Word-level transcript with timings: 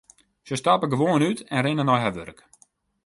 Se 0.47 0.55
stappe 0.59 0.87
gewoan 0.91 1.25
út 1.29 1.39
en 1.53 1.63
rinne 1.65 1.83
nei 1.85 2.01
har 2.03 2.15
wurk. 2.17 2.39